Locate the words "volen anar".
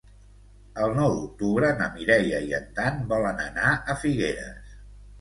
3.15-3.79